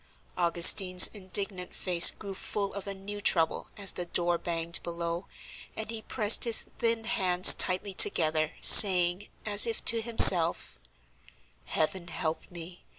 Augustine's 0.35 1.05
indignant 1.13 1.75
face 1.75 2.09
grew 2.09 2.33
full 2.33 2.73
of 2.73 2.87
a 2.87 2.93
new 2.95 3.21
trouble 3.21 3.67
as 3.77 3.91
the 3.91 4.07
door 4.07 4.39
banged 4.39 4.79
below, 4.81 5.27
and 5.75 5.91
he 5.91 6.01
pressed 6.01 6.43
his 6.43 6.63
thin 6.79 7.03
hands 7.03 7.53
tightly 7.53 7.93
together, 7.93 8.53
saying, 8.61 9.27
as 9.45 9.67
if 9.67 9.85
to 9.85 10.01
himself: 10.01 10.79
"Heaven 11.67 12.07
help 12.07 12.49
me! 12.49 12.83